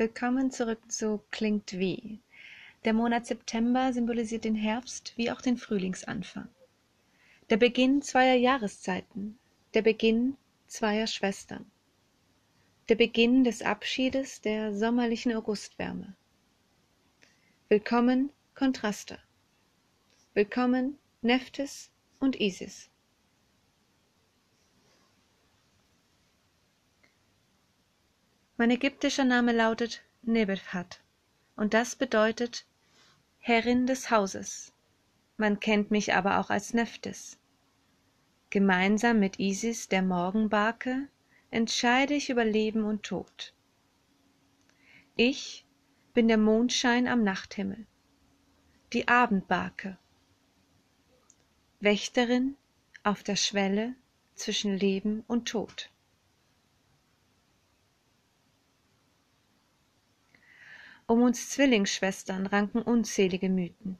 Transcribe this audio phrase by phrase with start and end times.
[0.00, 2.20] Willkommen zurück zu Klingt wie.
[2.84, 6.46] Der Monat September symbolisiert den Herbst wie auch den Frühlingsanfang.
[7.50, 9.40] Der Beginn zweier Jahreszeiten,
[9.74, 10.36] der Beginn
[10.68, 11.68] zweier Schwestern.
[12.88, 16.14] Der Beginn des Abschiedes der sommerlichen Augustwärme.
[17.68, 19.18] Willkommen Kontraste.
[20.32, 21.90] Willkommen Nephthys
[22.20, 22.88] und Isis.
[28.60, 31.00] Mein ägyptischer Name lautet Nebelhat
[31.54, 32.66] und das bedeutet
[33.38, 34.72] Herrin des Hauses.
[35.36, 37.38] Man kennt mich aber auch als Nephthys.
[38.50, 41.06] Gemeinsam mit Isis, der Morgenbarke,
[41.52, 43.54] entscheide ich über Leben und Tod.
[45.14, 45.64] Ich
[46.12, 47.86] bin der Mondschein am Nachthimmel,
[48.92, 49.98] die Abendbarke,
[51.78, 52.56] Wächterin
[53.04, 53.94] auf der Schwelle
[54.34, 55.92] zwischen Leben und Tod.
[61.10, 63.96] Um uns Zwillingsschwestern ranken unzählige Mythen.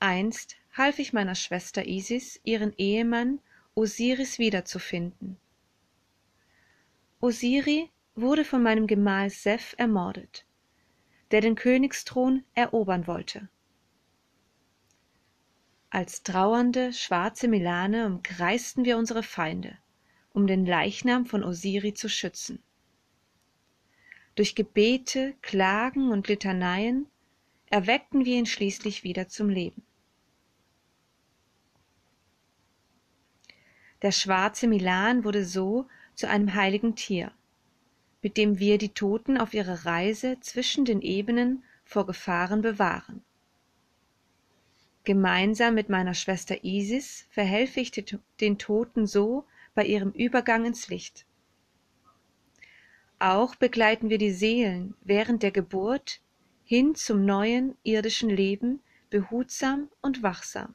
[0.00, 3.40] Einst half ich meiner Schwester Isis, ihren Ehemann
[3.74, 5.36] Osiris wiederzufinden.
[7.20, 10.46] Osiri wurde von meinem Gemahl Seth ermordet,
[11.30, 13.50] der den Königsthron erobern wollte.
[15.90, 19.76] Als trauernde, schwarze Milane umkreisten wir unsere Feinde,
[20.32, 22.62] um den Leichnam von Osiri zu schützen.
[24.38, 27.08] Durch Gebete, Klagen und Litaneien
[27.70, 29.82] erweckten wir ihn schließlich wieder zum Leben.
[34.02, 37.32] Der schwarze Milan wurde so zu einem heiligen Tier,
[38.22, 43.24] mit dem wir die Toten auf ihrer Reise zwischen den Ebenen vor Gefahren bewahren.
[45.02, 51.26] Gemeinsam mit meiner Schwester Isis verhelfe ich den Toten so bei ihrem Übergang ins Licht.
[53.18, 56.20] Auch begleiten wir die Seelen während der Geburt
[56.64, 58.80] hin zum neuen irdischen Leben
[59.10, 60.74] behutsam und wachsam.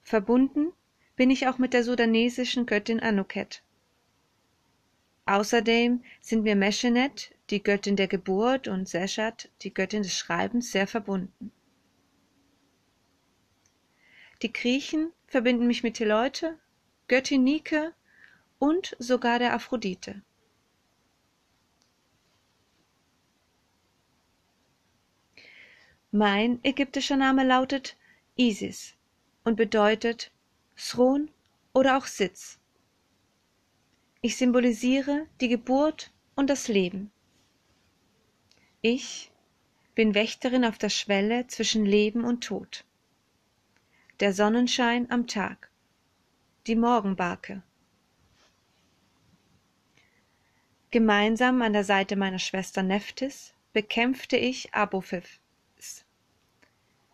[0.00, 0.72] Verbunden
[1.16, 3.62] bin ich auch mit der sudanesischen Göttin Anuket.
[5.26, 10.86] Außerdem sind mir Meschenet, die Göttin der Geburt, und Seshat, die Göttin des Schreibens, sehr
[10.86, 11.52] verbunden.
[14.42, 16.58] Die Griechen verbinden mich mit Teleute,
[17.06, 17.92] Göttin Nike
[18.62, 20.22] und sogar der Aphrodite.
[26.12, 27.96] Mein ägyptischer Name lautet
[28.36, 28.94] Isis
[29.42, 30.30] und bedeutet
[30.76, 31.28] Thron
[31.72, 32.60] oder auch Sitz.
[34.20, 37.10] Ich symbolisiere die Geburt und das Leben.
[38.80, 39.32] Ich
[39.96, 42.84] bin Wächterin auf der Schwelle zwischen Leben und Tod.
[44.20, 45.68] Der Sonnenschein am Tag.
[46.68, 47.64] Die Morgenbarke.
[50.92, 55.40] Gemeinsam an der Seite meiner Schwester Nephthys bekämpfte ich Abophis.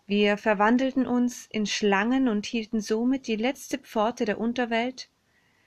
[0.09, 5.09] Wir verwandelten uns in Schlangen und hielten somit die letzte Pforte der Unterwelt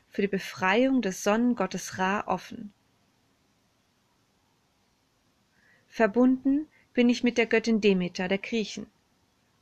[0.10, 2.74] für die Befreiung des Sonnengottes Ra offen.
[5.88, 8.88] Verbunden bin ich mit der Göttin Demeter der Griechen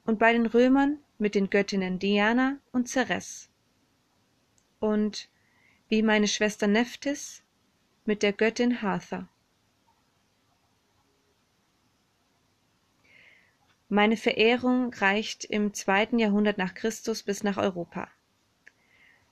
[0.06, 3.48] und bei den Römern mit den Göttinnen Diana und Ceres.
[4.80, 5.30] Und
[5.88, 7.44] wie meine Schwester Nephthys
[8.10, 9.30] mit der Göttin Hathor.
[13.88, 18.08] Meine Verehrung reicht im zweiten Jahrhundert nach Christus bis nach Europa.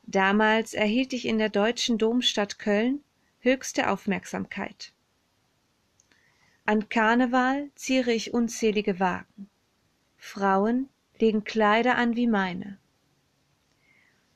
[0.03, 3.03] Damals erhielt ich in der deutschen Domstadt Köln
[3.39, 4.94] höchste Aufmerksamkeit.
[6.67, 9.49] An Karneval ziere ich unzählige Wagen.
[10.17, 12.77] Frauen legen Kleider an wie meine.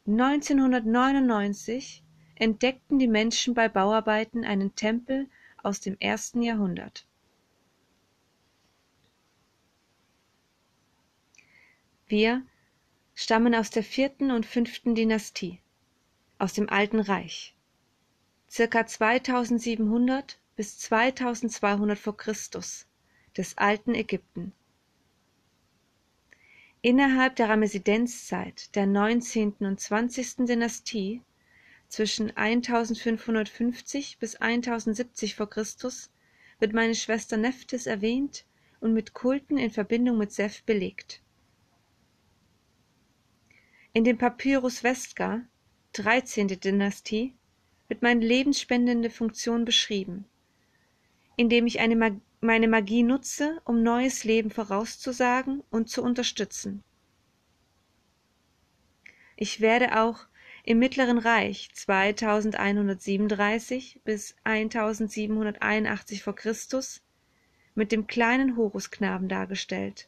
[0.08, 2.03] 1999
[2.41, 5.29] entdeckten die Menschen bei Bauarbeiten einen Tempel
[5.62, 7.06] aus dem ersten Jahrhundert.
[12.07, 12.44] Wir
[13.13, 15.59] stammen aus der vierten und fünften Dynastie,
[16.40, 17.56] aus dem Alten Reich,
[18.50, 22.88] circa 2700 bis 2200 vor Christus,
[23.38, 24.52] des alten Ägypten.
[26.82, 29.58] Innerhalb der Ramesidenzzeit der 19.
[29.59, 30.47] und 20.
[30.47, 31.22] Dynastie
[31.91, 36.09] zwischen 1550 bis 1070 vor Christus
[36.59, 38.46] wird meine Schwester Nephthys erwähnt
[38.79, 41.22] und mit Kulten in Verbindung mit Seth belegt.
[43.91, 45.41] In dem Papyrus Vesca,
[45.91, 46.47] 13.
[46.47, 47.35] Dynastie,
[47.90, 50.23] wird meine lebensspendende Funktion beschrieben,
[51.35, 56.84] indem ich Mag meine Magie nutze, um neues Leben vorauszusagen und zu unterstützen.
[59.35, 60.26] Ich werde auch
[60.63, 66.34] im Mittleren Reich 2137 bis 1781 v.
[66.34, 66.55] Chr.
[67.73, 70.08] mit dem kleinen Horusknaben dargestellt.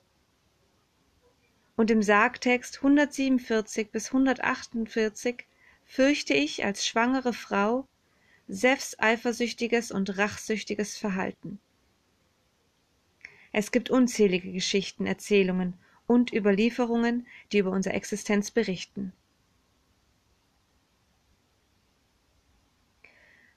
[1.75, 5.45] Und im Sargtext 147 bis 148
[5.85, 7.87] fürchte ich als schwangere Frau
[8.47, 11.59] Sefs eifersüchtiges und rachsüchtiges Verhalten.
[13.51, 15.75] Es gibt unzählige Geschichten, Erzählungen
[16.05, 19.13] und Überlieferungen, die über unsere Existenz berichten.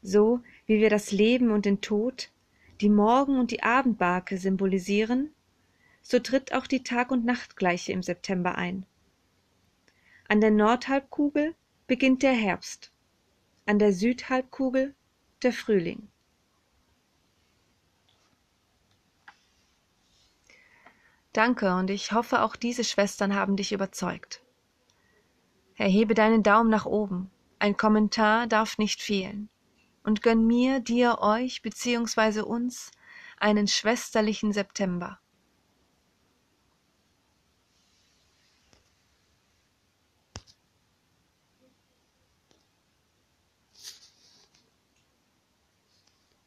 [0.06, 2.30] So wie wir das Leben und den Tod,
[2.80, 5.34] die Morgen- und die Abendbarke symbolisieren,
[6.00, 8.86] so tritt auch die Tag- und Nachtgleiche im September ein.
[10.28, 11.56] An der Nordhalbkugel
[11.88, 12.92] beginnt der Herbst,
[13.64, 14.94] an der Südhalbkugel
[15.42, 16.06] der Frühling.
[21.32, 24.40] Danke, und ich hoffe, auch diese Schwestern haben dich überzeugt.
[25.74, 27.28] Erhebe deinen Daumen nach oben,
[27.58, 29.48] ein Kommentar darf nicht fehlen,
[30.06, 32.40] und gönn mir, dir, euch bzw.
[32.40, 32.92] uns
[33.38, 35.18] einen schwesterlichen September.